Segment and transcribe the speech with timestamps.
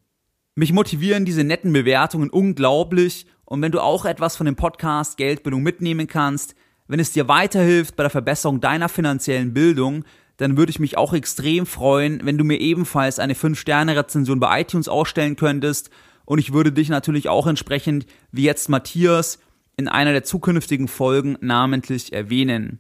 [0.56, 5.61] Mich motivieren diese netten Bewertungen unglaublich und wenn du auch etwas von dem Podcast Geldbildung
[5.61, 6.56] mitnehmen kannst,
[6.88, 10.06] wenn es dir weiterhilft bei der Verbesserung deiner finanziellen Bildung,
[10.38, 14.88] dann würde ich mich auch extrem freuen, wenn du mir ebenfalls eine 5-Sterne-Rezension bei iTunes
[14.88, 15.89] ausstellen könntest.
[16.25, 19.39] Und ich würde dich natürlich auch entsprechend, wie jetzt Matthias,
[19.77, 22.80] in einer der zukünftigen Folgen namentlich erwähnen.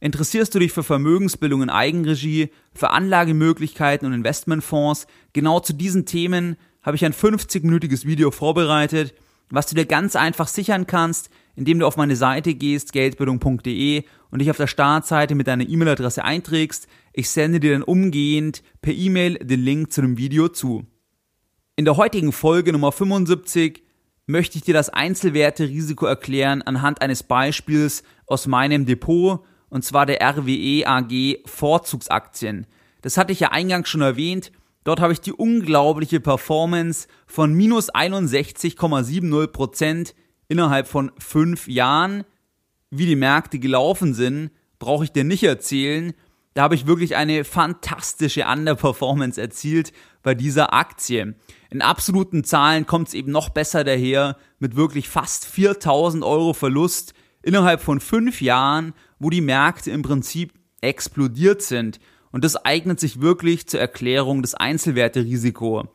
[0.00, 5.06] Interessierst du dich für Vermögensbildung in Eigenregie, für Anlagemöglichkeiten und Investmentfonds?
[5.32, 9.14] Genau zu diesen Themen habe ich ein 50-minütiges Video vorbereitet,
[9.48, 14.38] was du dir ganz einfach sichern kannst, indem du auf meine Seite gehst, geldbildung.de und
[14.38, 16.88] dich auf der Startseite mit deiner E-Mail-Adresse einträgst.
[17.12, 20.86] Ich sende dir dann umgehend per E-Mail den Link zu dem Video zu.
[21.76, 23.82] In der heutigen Folge Nummer 75
[24.26, 30.20] möchte ich dir das Einzelwerte-Risiko erklären anhand eines Beispiels aus meinem Depot und zwar der
[30.20, 32.66] RWE AG Vorzugsaktien.
[33.00, 34.52] Das hatte ich ja eingangs schon erwähnt.
[34.84, 40.14] Dort habe ich die unglaubliche Performance von minus 61,70 Prozent
[40.52, 42.24] innerhalb von fünf Jahren,
[42.90, 46.12] wie die Märkte gelaufen sind, brauche ich dir nicht erzählen.
[46.52, 51.34] Da habe ich wirklich eine fantastische Underperformance erzielt bei dieser Aktie.
[51.70, 57.14] In absoluten Zahlen kommt es eben noch besser daher mit wirklich fast 4000 Euro Verlust
[57.40, 60.52] innerhalb von fünf Jahren, wo die Märkte im Prinzip
[60.82, 61.98] explodiert sind.
[62.30, 65.88] Und das eignet sich wirklich zur Erklärung des Einzelwerterisiko.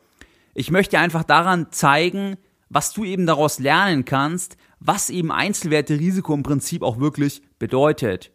[0.56, 2.38] Ich möchte einfach daran zeigen,
[2.70, 8.32] was du eben daraus lernen kannst, was eben Einzelwerte-Risiko im Prinzip auch wirklich bedeutet.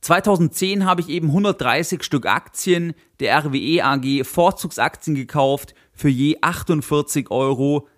[0.00, 7.30] 2010 habe ich eben 130 Stück Aktien der RWE AG Vorzugsaktien gekauft für je 48,30
[7.30, 7.88] Euro.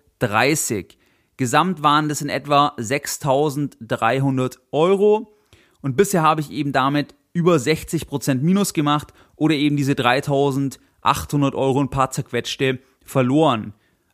[1.37, 5.37] Gesamt waren das in etwa 6.300 Euro
[5.81, 11.81] und bisher habe ich eben damit über 60% Minus gemacht oder eben diese 3.800 Euro
[11.81, 13.73] ein paar zerquetschte verloren.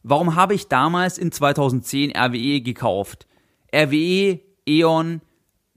[0.10, 3.28] Warum habe ich damals in 2010 RWE gekauft?
[3.76, 5.20] RWE, E.ON,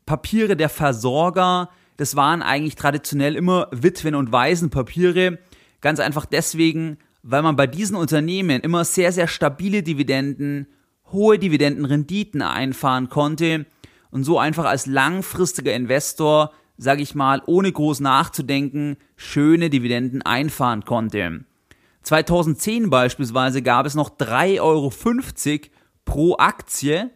[0.07, 5.41] Papiere der Versorger, das waren eigentlich traditionell immer Witwen- und Waisenpapiere.
[5.81, 10.69] Ganz einfach deswegen, weil man bei diesen Unternehmen immer sehr, sehr stabile Dividenden,
[11.11, 13.67] hohe Dividendenrenditen einfahren konnte
[14.13, 20.85] und so einfach als langfristiger Investor, sage ich mal, ohne groß nachzudenken, schöne Dividenden einfahren
[20.85, 21.45] konnte.
[22.03, 24.93] 2010 beispielsweise gab es noch 3,50 Euro
[26.05, 27.11] pro Aktie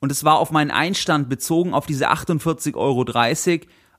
[0.00, 3.04] und es war auf meinen Einstand bezogen auf diese 48,30 Euro,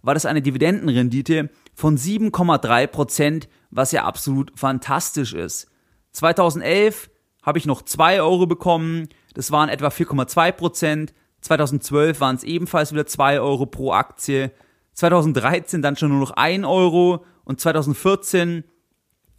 [0.02, 5.68] war das eine Dividendenrendite von 7,3 Prozent, was ja absolut fantastisch ist.
[6.12, 7.10] 2011
[7.44, 11.14] habe ich noch 2 Euro bekommen, das waren etwa 4,2 Prozent.
[11.42, 14.52] 2012 waren es ebenfalls wieder 2 Euro pro Aktie.
[14.94, 18.64] 2013 dann schon nur noch 1 Euro und 2014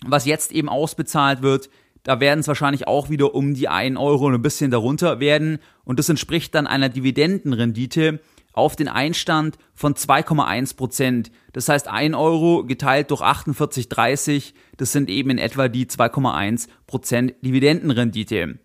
[0.06, 1.68] was jetzt eben ausbezahlt wird,
[2.02, 5.58] da werden es wahrscheinlich auch wieder um die 1 Euro und ein bisschen darunter werden.
[5.84, 8.20] Und das entspricht dann einer Dividendenrendite
[8.52, 11.30] auf den Einstand von 2,1 Prozent.
[11.52, 17.34] Das heißt, 1 Euro geteilt durch 48,30, das sind eben in etwa die 2,1 Prozent
[17.42, 18.58] Dividendenrendite.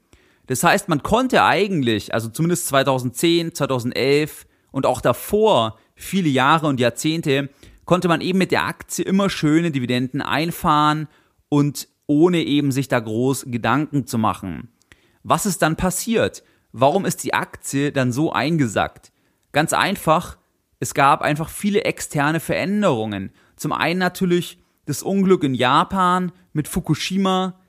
[0.47, 6.79] Das heißt, man konnte eigentlich, also zumindest 2010, 2011 und auch davor, viele Jahre und
[6.79, 7.49] Jahrzehnte,
[7.85, 11.07] konnte man eben mit der Aktie immer schöne Dividenden einfahren
[11.49, 14.69] und ohne eben sich da groß Gedanken zu machen.
[15.23, 16.43] Was ist dann passiert?
[16.71, 19.11] Warum ist die Aktie dann so eingesackt?
[19.51, 20.37] Ganz einfach,
[20.79, 23.31] es gab einfach viele externe Veränderungen.
[23.55, 27.59] Zum einen natürlich das Unglück in Japan mit Fukushima,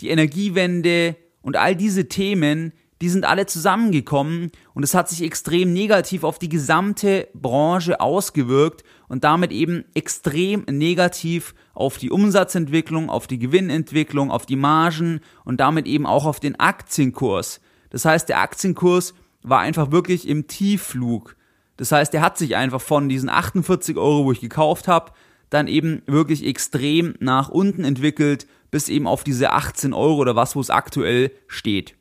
[0.00, 5.72] die Energiewende Und all diese Themen, die sind alle zusammengekommen und es hat sich extrem
[5.72, 13.26] negativ auf die gesamte Branche ausgewirkt und damit eben extrem negativ auf die Umsatzentwicklung, auf
[13.26, 17.60] die Gewinnentwicklung, auf die Margen und damit eben auch auf den Aktienkurs.
[17.90, 21.36] Das heißt, der Aktienkurs war einfach wirklich im Tiefflug.
[21.76, 25.12] Das heißt, er hat sich einfach von diesen 48 Euro, wo ich gekauft habe,
[25.48, 30.56] dann eben wirklich extrem nach unten entwickelt, bis eben auf diese 18 Euro oder was,
[30.56, 31.96] wo es aktuell steht.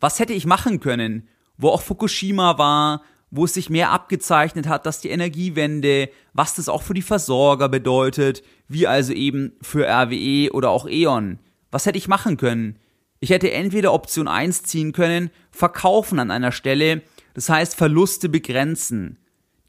[0.00, 3.02] Was hätte ich machen können, wo auch Fukushima war,
[3.32, 7.70] wo es sich mehr abgezeichnet hat, dass die Energiewende, was das auch für die Versorger
[7.70, 11.38] bedeutet, wie also eben für RWE oder auch E.ON.
[11.70, 12.78] Was hätte ich machen können?
[13.20, 17.02] Ich hätte entweder Option 1 ziehen können, verkaufen an einer Stelle,
[17.32, 19.18] das heißt Verluste begrenzen.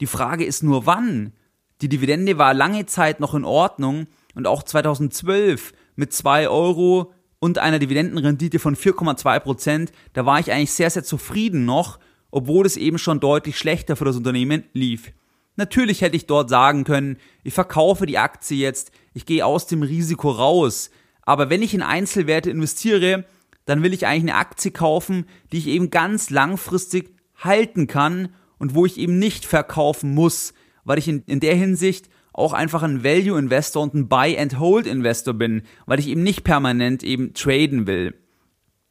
[0.00, 1.32] Die Frage ist nur wann.
[1.80, 7.58] Die Dividende war lange Zeit noch in Ordnung und auch 2012 mit 2 Euro und
[7.58, 11.98] einer Dividendenrendite von 4,2 Prozent, da war ich eigentlich sehr, sehr zufrieden noch,
[12.34, 15.12] obwohl es eben schon deutlich schlechter für das Unternehmen lief.
[15.54, 19.84] Natürlich hätte ich dort sagen können, ich verkaufe die Aktie jetzt, ich gehe aus dem
[19.84, 20.90] Risiko raus.
[21.22, 23.24] Aber wenn ich in Einzelwerte investiere,
[23.66, 28.74] dann will ich eigentlich eine Aktie kaufen, die ich eben ganz langfristig halten kann und
[28.74, 33.04] wo ich eben nicht verkaufen muss, weil ich in, in der Hinsicht auch einfach ein
[33.04, 37.32] Value Investor und ein Buy and Hold Investor bin, weil ich eben nicht permanent eben
[37.32, 38.12] traden will.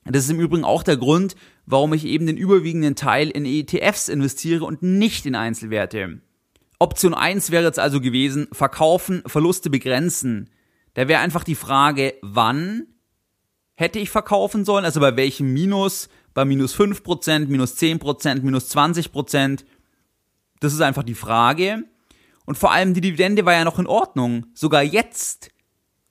[0.05, 1.35] Das ist im Übrigen auch der Grund,
[1.65, 6.19] warum ich eben den überwiegenden Teil in ETFs investiere und nicht in Einzelwerte.
[6.79, 10.49] Option 1 wäre jetzt also gewesen, verkaufen, Verluste begrenzen.
[10.95, 12.87] Da wäre einfach die Frage, wann
[13.75, 19.63] hätte ich verkaufen sollen, also bei welchem Minus, bei minus 5%, minus 10%, minus 20%.
[20.59, 21.83] Das ist einfach die Frage.
[22.45, 24.47] Und vor allem die Dividende war ja noch in Ordnung.
[24.53, 25.51] Sogar jetzt,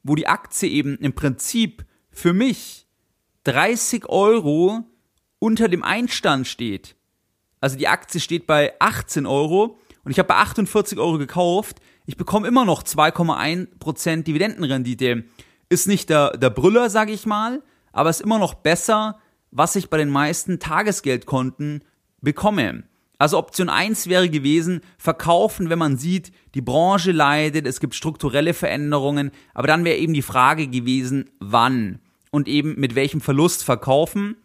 [0.03, 2.82] wo die Aktie eben im Prinzip für mich
[3.45, 4.85] 30 Euro
[5.39, 6.97] unter dem Einstand steht.
[7.61, 11.81] Also die Aktie steht bei 18 Euro und ich habe bei 48 Euro gekauft.
[12.07, 15.25] Ich bekomme immer noch 2,1% Dividendenrendite.
[15.69, 17.63] Ist nicht der, der Brüller, sage ich mal,
[17.93, 19.19] aber ist immer noch besser,
[19.51, 21.85] was ich bei den meisten Tagesgeldkonten
[22.21, 22.85] bekomme.
[23.19, 28.55] Also Option 1 wäre gewesen, verkaufen, wenn man sieht, die Branche leidet, es gibt strukturelle
[28.55, 32.01] Veränderungen, aber dann wäre eben die Frage gewesen, wann
[32.33, 34.37] und eben mit welchem Verlust verkaufen.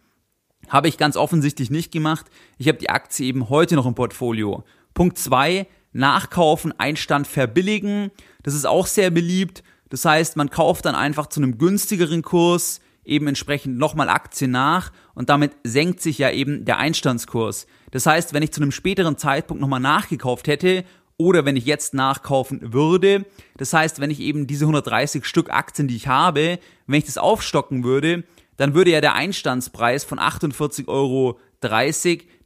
[0.68, 2.26] Habe ich ganz offensichtlich nicht gemacht.
[2.58, 4.62] Ich habe die Aktie eben heute noch im Portfolio.
[4.94, 8.10] Punkt 2, nachkaufen, Einstand verbilligen.
[8.42, 9.62] Das ist auch sehr beliebt.
[9.88, 14.92] Das heißt, man kauft dann einfach zu einem günstigeren Kurs eben entsprechend nochmal Aktien nach
[15.14, 17.66] und damit senkt sich ja eben der Einstandskurs.
[17.90, 20.84] Das heißt, wenn ich zu einem späteren Zeitpunkt nochmal nachgekauft hätte
[21.18, 23.26] oder wenn ich jetzt nachkaufen würde,
[23.56, 27.18] das heißt, wenn ich eben diese 130 Stück Aktien, die ich habe, wenn ich das
[27.18, 28.24] aufstocken würde,
[28.56, 31.38] dann würde ja der Einstandspreis von 48,30 Euro,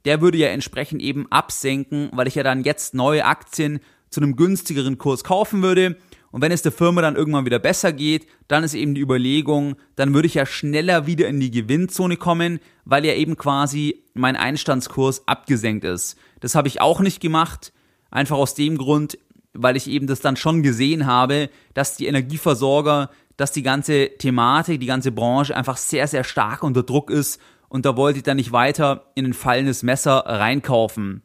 [0.04, 3.80] der würde ja entsprechend eben absenken, weil ich ja dann jetzt neue Aktien
[4.10, 5.96] zu einem günstigeren Kurs kaufen würde.
[6.30, 9.76] Und wenn es der Firma dann irgendwann wieder besser geht, dann ist eben die Überlegung,
[9.96, 14.36] dann würde ich ja schneller wieder in die Gewinnzone kommen, weil ja eben quasi mein
[14.36, 16.16] Einstandskurs abgesenkt ist.
[16.40, 17.72] Das habe ich auch nicht gemacht,
[18.12, 19.18] einfach aus dem Grund,
[19.52, 24.78] weil ich eben das dann schon gesehen habe, dass die Energieversorger, dass die ganze Thematik,
[24.78, 28.36] die ganze Branche einfach sehr, sehr stark unter Druck ist und da wollte ich dann
[28.36, 31.22] nicht weiter in ein fallendes Messer reinkaufen.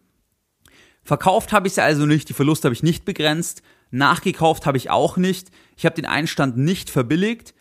[1.03, 4.89] Verkauft habe ich sie also nicht, die Verluste habe ich nicht begrenzt, Nachgekauft habe ich
[4.89, 5.49] auch nicht.
[5.75, 7.53] Ich habe den Einstand nicht verbilligt.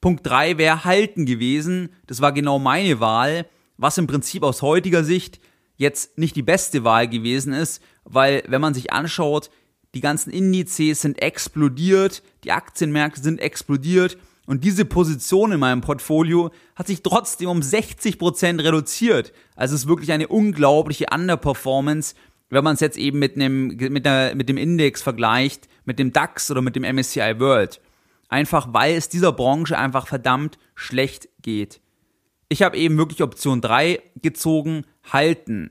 [0.00, 1.90] Punkt 3 wäre halten gewesen.
[2.06, 5.40] Das war genau meine Wahl, was im Prinzip aus heutiger Sicht
[5.76, 9.50] jetzt nicht die beste Wahl gewesen ist, weil wenn man sich anschaut,
[9.94, 16.50] die ganzen Indizes sind explodiert, die Aktienmärkte sind explodiert und diese Position in meinem Portfolio
[16.74, 19.32] hat sich trotzdem um 60% reduziert.
[19.56, 22.14] Also es ist wirklich eine unglaubliche Underperformance,
[22.50, 26.12] wenn man es jetzt eben mit, einem, mit, einer, mit dem Index vergleicht, mit dem
[26.12, 27.80] DAX oder mit dem MSCI World.
[28.28, 31.80] Einfach weil es dieser Branche einfach verdammt schlecht geht.
[32.48, 35.70] Ich habe eben wirklich Option 3 gezogen, halten.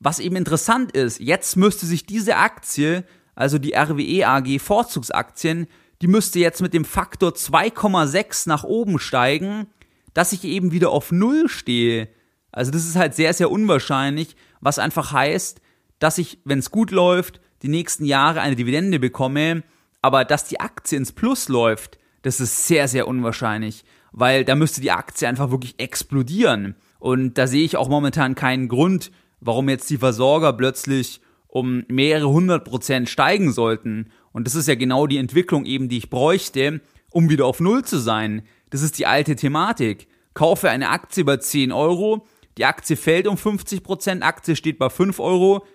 [0.00, 5.68] Was eben interessant ist, jetzt müsste sich diese Aktie, also die RWE AG Vorzugsaktien,
[6.00, 9.68] die müsste jetzt mit dem Faktor 2,6 nach oben steigen,
[10.14, 12.08] dass ich eben wieder auf Null stehe.
[12.50, 15.60] Also das ist halt sehr, sehr unwahrscheinlich, was einfach heißt,
[15.98, 19.62] dass ich, wenn es gut läuft, die nächsten Jahre eine Dividende bekomme,
[20.02, 24.80] aber dass die Aktie ins Plus läuft, das ist sehr, sehr unwahrscheinlich, weil da müsste
[24.80, 26.74] die Aktie einfach wirklich explodieren.
[27.02, 32.28] Und da sehe ich auch momentan keinen Grund, warum jetzt die Versorger plötzlich um mehrere
[32.28, 34.12] hundert Prozent steigen sollten.
[34.30, 36.80] Und das ist ja genau die Entwicklung eben, die ich bräuchte,
[37.10, 38.42] um wieder auf Null zu sein.
[38.70, 40.06] Das ist die alte Thematik.
[40.34, 42.24] kaufe eine Aktie bei 10 Euro,
[42.56, 45.66] die Aktie fällt um 50%, Aktie steht bei 5 Euro.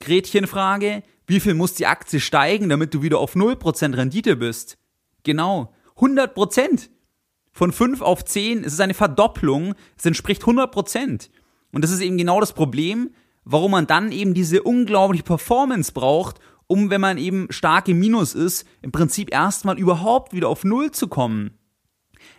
[0.00, 4.78] Gretchenfrage, wie viel muss die Aktie steigen, damit du wieder auf 0% Rendite bist?
[5.22, 6.88] Genau, 100%.
[7.52, 11.28] Von 5 auf 10, es ist eine Verdopplung, es entspricht 100%.
[11.72, 13.10] Und das ist eben genau das Problem,
[13.44, 18.34] warum man dann eben diese unglaubliche Performance braucht, um, wenn man eben stark im Minus
[18.34, 21.58] ist, im Prinzip erstmal überhaupt wieder auf Null zu kommen.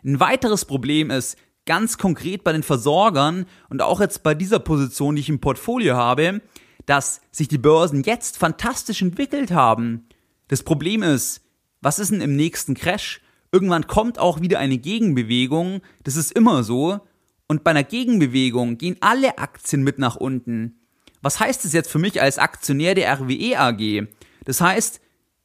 [0.03, 5.15] Ein weiteres Problem ist, ganz konkret bei den Versorgern und auch jetzt bei dieser Position,
[5.15, 6.41] die ich im Portfolio habe,
[6.85, 10.07] dass sich die Börsen jetzt fantastisch entwickelt haben.
[10.47, 11.41] Das Problem ist,
[11.81, 13.21] was ist denn im nächsten Crash?
[13.53, 17.01] Irgendwann kommt auch wieder eine Gegenbewegung, das ist immer so,
[17.47, 20.79] und bei einer Gegenbewegung gehen alle Aktien mit nach unten.
[21.21, 24.07] Was heißt das jetzt für mich als Aktionär der RWE AG?
[24.45, 24.99] Das heißt,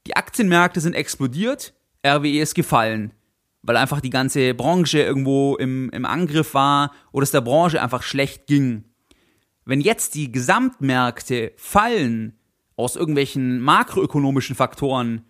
[0.06, 3.12] die Aktienmärkte sind explodiert, RWE ist gefallen,
[3.60, 8.02] weil einfach die ganze Branche irgendwo im, im Angriff war oder es der Branche einfach
[8.02, 8.84] schlecht ging.
[9.66, 12.38] Wenn jetzt die Gesamtmärkte fallen
[12.74, 15.26] aus irgendwelchen makroökonomischen Faktoren,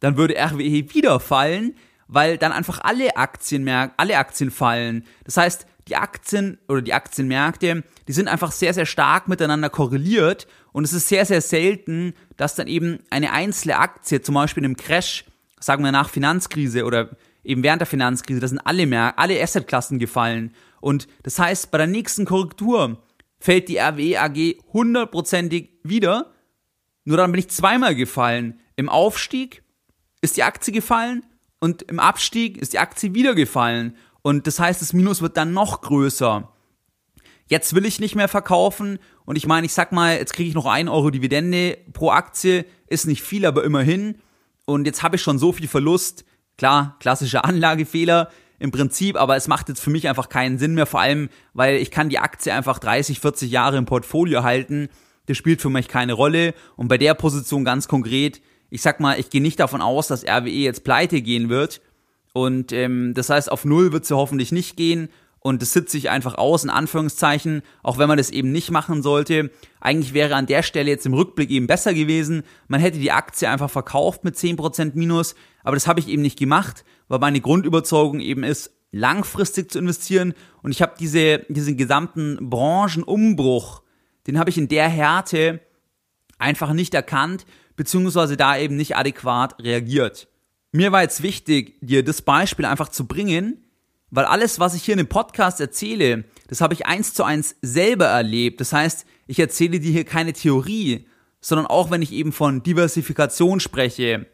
[0.00, 1.74] dann würde RWE wieder fallen,
[2.08, 5.04] weil dann einfach alle Aktienmärkte, alle Aktien fallen.
[5.24, 10.46] Das heißt, die Aktien oder die Aktienmärkte, die sind einfach sehr, sehr stark miteinander korreliert
[10.72, 14.66] und es ist sehr, sehr selten, dass dann eben eine einzelne Aktie, zum Beispiel in
[14.66, 15.24] einem Crash,
[15.60, 17.10] sagen wir nach Finanzkrise oder
[17.44, 20.54] eben während der Finanzkrise, da sind alle mehr, alle Assetklassen gefallen.
[20.80, 23.02] Und das heißt, bei der nächsten Korrektur
[23.38, 26.32] fällt die RWE AG hundertprozentig wieder.
[27.04, 28.60] Nur dann bin ich zweimal gefallen.
[28.76, 29.62] Im Aufstieg
[30.20, 31.24] ist die Aktie gefallen
[31.60, 33.96] und im Abstieg ist die Aktie wieder gefallen.
[34.22, 36.52] Und das heißt, das Minus wird dann noch größer.
[37.46, 40.54] Jetzt will ich nicht mehr verkaufen und ich meine, ich sag mal, jetzt kriege ich
[40.54, 44.18] noch 1 Euro Dividende pro Aktie, ist nicht viel, aber immerhin.
[44.66, 46.26] Und jetzt habe ich schon so viel Verlust.
[46.58, 50.84] Klar, klassischer Anlagefehler im Prinzip, aber es macht jetzt für mich einfach keinen Sinn mehr,
[50.84, 54.88] vor allem, weil ich kann die Aktie einfach 30, 40 Jahre im Portfolio halten.
[55.26, 56.54] Das spielt für mich keine Rolle.
[56.76, 60.24] Und bei der Position ganz konkret, ich sag mal, ich gehe nicht davon aus, dass
[60.24, 61.80] RWE jetzt pleite gehen wird.
[62.34, 65.08] Und ähm, das heißt, auf Null wird sie hoffentlich nicht gehen.
[65.40, 69.02] Und das sitze ich einfach aus, in Anführungszeichen, auch wenn man das eben nicht machen
[69.02, 69.50] sollte.
[69.80, 72.42] Eigentlich wäre an der Stelle jetzt im Rückblick eben besser gewesen.
[72.66, 76.38] Man hätte die Aktie einfach verkauft mit 10% Minus, aber das habe ich eben nicht
[76.38, 80.34] gemacht, weil meine Grundüberzeugung eben ist, langfristig zu investieren.
[80.62, 83.82] Und ich habe diese, diesen gesamten Branchenumbruch,
[84.26, 85.60] den habe ich in der Härte
[86.38, 87.46] einfach nicht erkannt,
[87.78, 90.28] beziehungsweise da eben nicht adäquat reagiert.
[90.72, 93.64] Mir war jetzt wichtig, dir das Beispiel einfach zu bringen,
[94.10, 97.56] weil alles, was ich hier in dem Podcast erzähle, das habe ich eins zu eins
[97.62, 98.60] selber erlebt.
[98.60, 101.06] Das heißt, ich erzähle dir hier keine Theorie,
[101.40, 104.26] sondern auch wenn ich eben von Diversifikation spreche,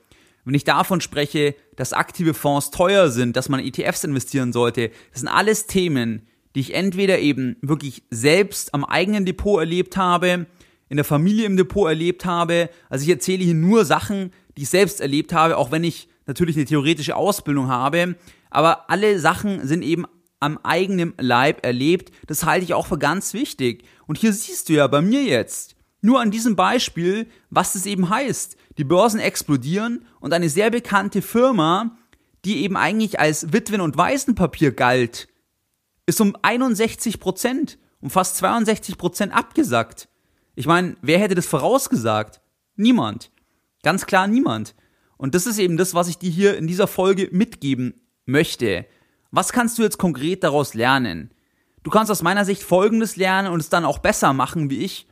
[0.44, 5.20] wenn ich davon spreche, dass aktive Fonds teuer sind, dass man ETFs investieren sollte, das
[5.20, 10.46] sind alles Themen, die ich entweder eben wirklich selbst am eigenen Depot erlebt habe,
[10.88, 12.70] in der Familie im Depot erlebt habe.
[12.88, 16.56] Also ich erzähle hier nur Sachen, die ich selbst erlebt habe, auch wenn ich natürlich
[16.56, 18.16] eine theoretische Ausbildung habe.
[18.50, 20.04] Aber alle Sachen sind eben
[20.40, 22.12] am eigenen Leib erlebt.
[22.26, 23.84] Das halte ich auch für ganz wichtig.
[24.06, 28.10] Und hier siehst du ja bei mir jetzt, nur an diesem Beispiel, was es eben
[28.10, 28.56] heißt.
[28.76, 31.96] Die Börsen explodieren und eine sehr bekannte Firma,
[32.44, 35.28] die eben eigentlich als Witwen- und Waisenpapier galt,
[36.04, 40.08] ist um 61 Prozent, um fast 62 Prozent abgesackt.
[40.54, 42.40] Ich meine, wer hätte das vorausgesagt?
[42.76, 43.30] Niemand.
[43.82, 44.74] Ganz klar niemand.
[45.16, 47.94] Und das ist eben das, was ich dir hier in dieser Folge mitgeben
[48.26, 48.86] möchte.
[49.30, 51.30] Was kannst du jetzt konkret daraus lernen?
[51.82, 55.06] Du kannst aus meiner Sicht Folgendes lernen und es dann auch besser machen wie ich.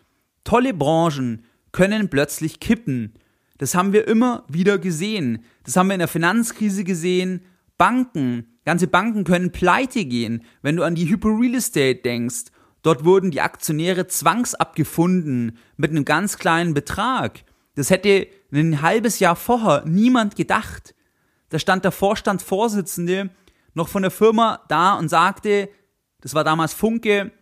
[0.44, 3.14] Tolle Branchen können plötzlich kippen.
[3.58, 5.44] Das haben wir immer wieder gesehen.
[5.64, 7.42] Das haben wir in der Finanzkrise gesehen.
[7.78, 10.44] Banken, ganze Banken können pleite gehen.
[10.62, 12.50] Wenn du an die Hyper Real Estate denkst,
[12.82, 17.44] dort wurden die Aktionäre zwangsabgefunden mit einem ganz kleinen Betrag.
[17.74, 20.94] Das hätte ein halbes Jahr vorher niemand gedacht.
[21.48, 23.30] Da stand der Vorstandsvorsitzende
[23.74, 25.68] noch von der Firma da und sagte,
[26.20, 27.32] das war damals Funke,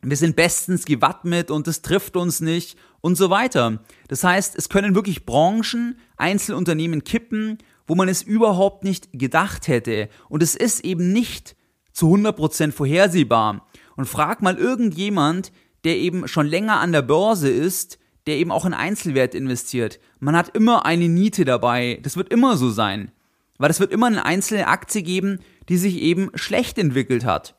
[0.00, 3.80] wir sind bestens gewappnet und das trifft uns nicht und so weiter.
[4.06, 10.08] Das heißt, es können wirklich Branchen, Einzelunternehmen kippen, wo man es überhaupt nicht gedacht hätte.
[10.28, 11.56] Und es ist eben nicht
[11.92, 13.66] zu 100% vorhersehbar.
[13.98, 15.50] Und frag mal irgendjemand,
[15.82, 19.98] der eben schon länger an der Börse ist, der eben auch in Einzelwert investiert.
[20.20, 21.98] Man hat immer eine Niete dabei.
[22.04, 23.10] Das wird immer so sein.
[23.58, 27.56] Weil es wird immer eine einzelne Aktie geben, die sich eben schlecht entwickelt hat.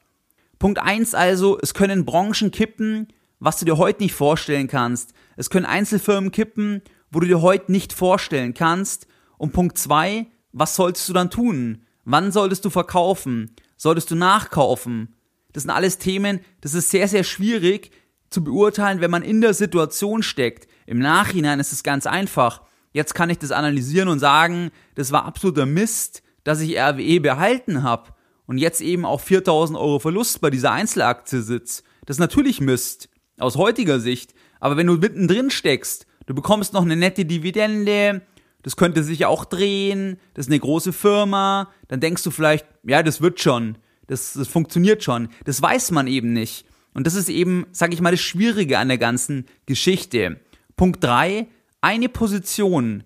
[0.59, 3.09] Punkt eins also, es können Branchen kippen,
[3.41, 5.13] was du dir heute nicht vorstellen kannst.
[5.35, 6.81] Es können Einzelfirmen kippen,
[7.11, 9.07] wo du dir heute nicht vorstellen kannst.
[9.37, 11.83] Und Punkt zwei, was solltest du dann tun?
[12.05, 13.57] Wann solltest du verkaufen?
[13.75, 15.15] Solltest du nachkaufen?
[15.53, 17.91] Das sind alles Themen, das ist sehr, sehr schwierig
[18.29, 20.67] zu beurteilen, wenn man in der Situation steckt.
[20.85, 22.61] Im Nachhinein ist es ganz einfach.
[22.91, 27.83] Jetzt kann ich das analysieren und sagen, das war absoluter Mist, dass ich RWE behalten
[27.83, 28.13] habe
[28.45, 31.83] und jetzt eben auch 4000 Euro Verlust bei dieser Einzelaktie sitzt.
[32.05, 34.33] Das ist natürlich Mist aus heutiger Sicht.
[34.59, 38.21] Aber wenn du mittendrin steckst, du bekommst noch eine nette Dividende,
[38.63, 43.03] das könnte sich auch drehen, das ist eine große Firma, dann denkst du vielleicht, ja,
[43.03, 43.77] das wird schon,
[44.09, 45.29] das, das funktioniert schon.
[45.45, 46.65] Das weiß man eben nicht.
[46.95, 50.39] Und das ist eben, sag ich mal, das Schwierige an der ganzen Geschichte.
[50.75, 51.47] Punkt drei:
[51.79, 53.03] Eine Position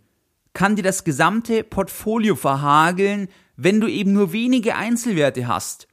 [0.53, 5.89] kann dir das gesamte Portfolio verhageln, wenn du eben nur wenige Einzelwerte hast.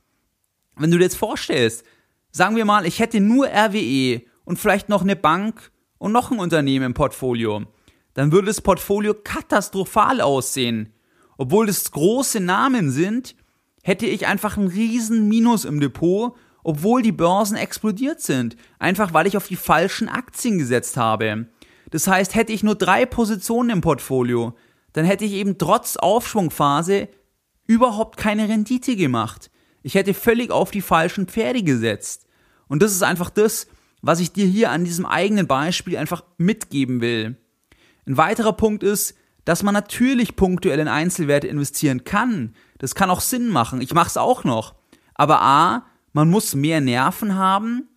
[0.76, 1.85] Wenn du dir jetzt vorstellst,
[2.31, 6.38] sagen wir mal, ich hätte nur RWE und vielleicht noch eine Bank und noch ein
[6.38, 7.64] Unternehmen im Portfolio,
[8.14, 10.93] dann würde das Portfolio katastrophal aussehen.
[11.37, 13.35] Obwohl das große Namen sind,
[13.83, 19.27] hätte ich einfach einen riesen Minus im Depot, obwohl die Börsen explodiert sind, einfach weil
[19.27, 21.47] ich auf die falschen Aktien gesetzt habe.
[21.91, 24.55] Das heißt, hätte ich nur drei Positionen im Portfolio,
[24.93, 27.09] dann hätte ich eben trotz Aufschwungphase
[27.67, 29.51] überhaupt keine Rendite gemacht.
[29.83, 32.27] Ich hätte völlig auf die falschen Pferde gesetzt.
[32.69, 33.67] Und das ist einfach das,
[34.03, 37.37] was ich dir hier an diesem eigenen Beispiel einfach mitgeben will.
[38.07, 42.55] Ein weiterer Punkt ist, dass man natürlich punktuell in Einzelwerte investieren kann.
[42.81, 43.83] Das kann auch Sinn machen.
[43.83, 44.75] Ich mache es auch noch.
[45.15, 47.89] Aber A, man muss mehr Nerven haben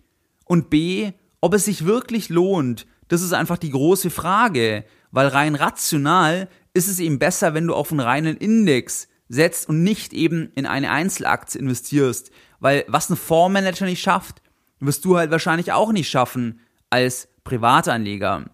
[0.44, 5.56] und B, ob es sich wirklich lohnt, das ist einfach die große Frage, weil rein
[5.56, 10.52] rational ist es eben besser, wenn du auf einen reinen Index setzt und nicht eben
[10.56, 14.42] in eine Einzelaktie investierst, weil was ein Fondsmanager nicht schafft,
[14.80, 16.60] wirst du halt wahrscheinlich auch nicht schaffen
[16.90, 18.46] als Privatanleger.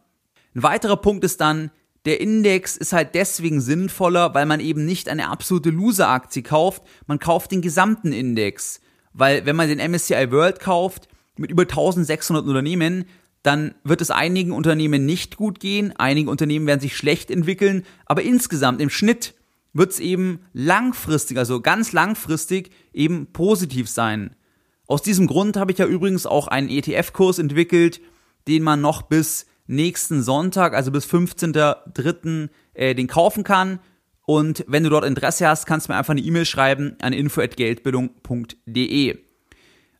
[0.55, 1.71] Ein weiterer Punkt ist dann,
[2.05, 7.19] der Index ist halt deswegen sinnvoller, weil man eben nicht eine absolute Loser-Aktie kauft, man
[7.19, 8.81] kauft den gesamten Index.
[9.13, 13.05] Weil wenn man den MSCI World kauft, mit über 1600 Unternehmen,
[13.43, 18.21] dann wird es einigen Unternehmen nicht gut gehen, einige Unternehmen werden sich schlecht entwickeln, aber
[18.21, 19.35] insgesamt im Schnitt
[19.73, 24.35] wird es eben langfristig, also ganz langfristig eben positiv sein.
[24.87, 28.01] Aus diesem Grund habe ich ja übrigens auch einen ETF-Kurs entwickelt,
[28.47, 32.49] den man noch bis nächsten Sonntag, also bis 15.03.
[32.73, 33.79] Äh, den kaufen kann.
[34.25, 39.17] Und wenn du dort Interesse hast, kannst du mir einfach eine E-Mail schreiben an info@geldbildung.de.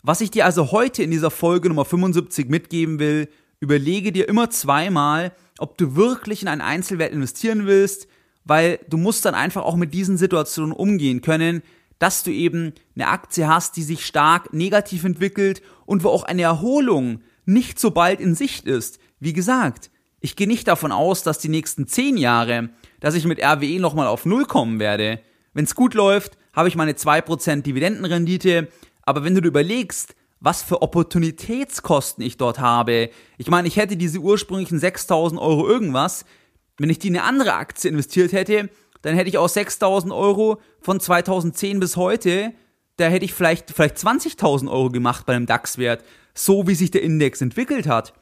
[0.02, 3.28] Was ich dir also heute in dieser Folge Nummer 75 mitgeben will,
[3.60, 8.08] überlege dir immer zweimal, ob du wirklich in einen Einzelwert investieren willst,
[8.46, 11.62] weil du musst dann einfach auch mit diesen Situationen umgehen können,
[12.00, 16.44] dass du eben eine Aktie hast, die sich stark negativ entwickelt und wo auch eine
[16.44, 19.00] Erholung nicht so bald in Sicht ist.
[19.20, 23.44] Wie gesagt, ich gehe nicht davon aus, dass die nächsten zehn Jahre dass ich mit
[23.44, 25.20] RWE nochmal auf Null kommen werde.
[25.54, 28.68] Wenn es gut läuft, habe ich meine 2% Dividendenrendite,
[29.04, 33.98] aber wenn du dir überlegst, was für Opportunitätskosten ich dort habe, ich meine, ich hätte
[33.98, 36.26] diese ursprünglichen 6000 Euro irgendwas,
[36.78, 38.70] wenn ich die in eine andere Aktie investiert hätte,
[39.02, 42.54] dann hätte ich aus 6000 Euro von 2010 bis heute,
[42.98, 46.04] da hätte ich vielleicht, vielleicht 20.000 Euro gemacht bei einem DAX-Wert,
[46.34, 48.14] so wie sich der Index entwickelt hat.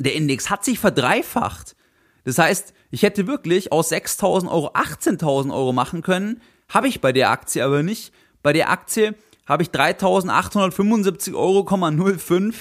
[0.00, 1.76] Der Index hat sich verdreifacht.
[2.24, 7.12] Das heißt, ich hätte wirklich aus 6.000 Euro 18.000 Euro machen können, habe ich bei
[7.12, 8.12] der Aktie aber nicht.
[8.42, 9.14] Bei der Aktie
[9.46, 12.52] habe ich 3.875,05 Euro,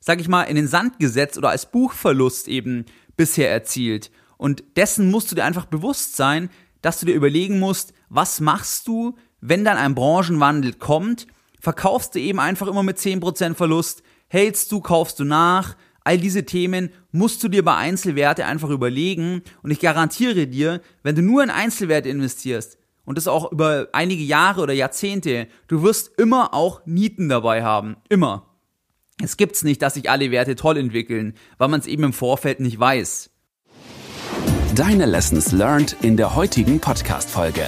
[0.00, 4.10] sag ich mal, in den Sand gesetzt oder als Buchverlust eben bisher erzielt.
[4.38, 6.48] Und dessen musst du dir einfach bewusst sein,
[6.80, 11.26] dass du dir überlegen musst, was machst du, wenn dann ein Branchenwandel kommt?
[11.60, 14.02] Verkaufst du eben einfach immer mit 10% Verlust?
[14.28, 15.76] Hältst du, kaufst du nach?
[16.06, 21.16] All diese Themen musst du dir bei Einzelwerte einfach überlegen und ich garantiere dir, wenn
[21.16, 26.16] du nur in Einzelwerte investierst und das auch über einige Jahre oder Jahrzehnte, du wirst
[26.16, 27.96] immer auch Nieten dabei haben.
[28.08, 28.46] Immer.
[29.20, 32.60] Es gibt's nicht, dass sich alle Werte toll entwickeln, weil man es eben im Vorfeld
[32.60, 33.30] nicht weiß.
[34.76, 37.66] Deine Lessons learned in der heutigen Podcast-Folge.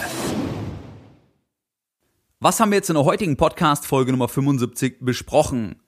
[2.38, 5.82] Was haben wir jetzt in der heutigen Podcast-Folge Nummer 75 besprochen?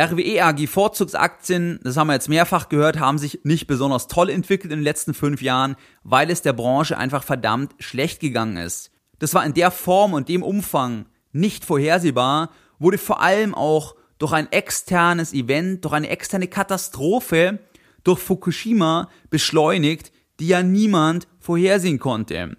[0.00, 4.72] RWE AG Vorzugsaktien, das haben wir jetzt mehrfach gehört, haben sich nicht besonders toll entwickelt
[4.72, 8.90] in den letzten fünf Jahren, weil es der Branche einfach verdammt schlecht gegangen ist.
[9.18, 14.32] Das war in der Form und dem Umfang nicht vorhersehbar, wurde vor allem auch durch
[14.32, 17.58] ein externes Event, durch eine externe Katastrophe,
[18.02, 22.56] durch Fukushima beschleunigt, die ja niemand vorhersehen konnte.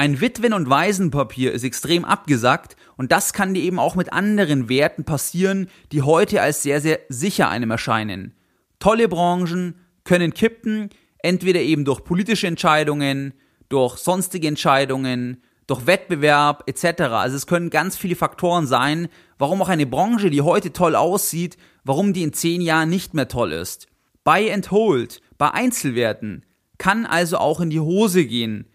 [0.00, 4.68] Ein Witwen- und Waisenpapier ist extrem abgesackt und das kann dir eben auch mit anderen
[4.68, 8.32] Werten passieren, die heute als sehr, sehr sicher einem erscheinen.
[8.78, 13.34] Tolle Branchen können kippen, entweder eben durch politische Entscheidungen,
[13.70, 17.02] durch sonstige Entscheidungen, durch Wettbewerb etc.
[17.10, 21.56] Also es können ganz viele Faktoren sein, warum auch eine Branche, die heute toll aussieht,
[21.82, 23.88] warum die in zehn Jahren nicht mehr toll ist.
[24.22, 26.46] Buy and Hold bei Einzelwerten
[26.78, 28.68] kann also auch in die Hose gehen,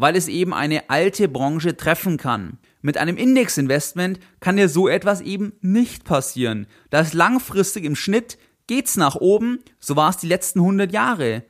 [0.00, 2.58] weil es eben eine alte Branche treffen kann.
[2.80, 6.66] Mit einem Indexinvestment kann dir so etwas eben nicht passieren.
[6.88, 11.42] Da ist langfristig im Schnitt geht's nach oben, so war es die letzten 100 Jahre.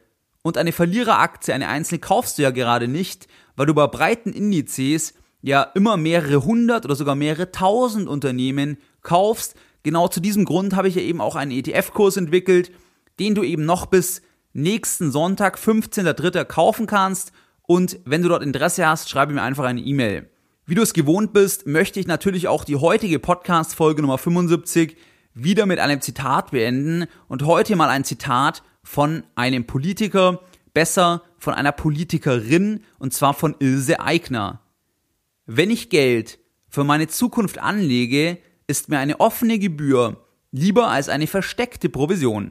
[0.42, 5.14] Und eine Verliereraktie, eine einzelne kaufst du ja gerade nicht, weil du bei breiten Indizes
[5.42, 9.54] ja immer mehrere hundert oder sogar mehrere tausend Unternehmen kaufst.
[9.82, 12.72] Genau zu diesem Grund habe ich ja eben auch einen ETF-Kurs entwickelt,
[13.18, 16.44] den du eben noch bis nächsten Sonntag, 15.03.
[16.44, 17.32] kaufen kannst.
[17.70, 20.28] Und wenn du dort Interesse hast, schreibe mir einfach eine E-Mail.
[20.66, 24.96] Wie du es gewohnt bist, möchte ich natürlich auch die heutige Podcast-Folge Nummer 75
[25.34, 30.40] wieder mit einem Zitat beenden und heute mal ein Zitat von einem Politiker,
[30.74, 34.62] besser von einer Politikerin und zwar von Ilse Aigner.
[35.46, 41.28] Wenn ich Geld für meine Zukunft anlege, ist mir eine offene Gebühr lieber als eine
[41.28, 42.50] versteckte Provision.